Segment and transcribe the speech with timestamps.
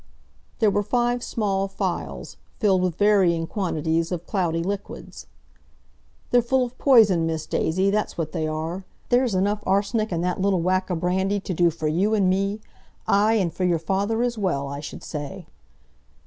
[0.57, 5.27] There were five small phials, filled with varying quantities of cloudy liquids.
[6.31, 8.83] "They're full of poison, Miss Daisy, that's what they are.
[9.09, 13.33] There's enough arsenic in that little whack o' brandy to do for you and me—aye,
[13.35, 15.45] and for your father as well, I should say."